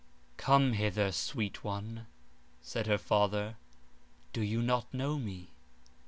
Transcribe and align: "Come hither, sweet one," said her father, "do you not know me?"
"Come 0.37 0.73
hither, 0.73 1.11
sweet 1.11 1.63
one," 1.63 2.07
said 2.63 2.87
her 2.87 2.97
father, 2.97 3.57
"do 4.33 4.41
you 4.41 4.63
not 4.63 4.91
know 4.91 5.19
me?" 5.19 5.51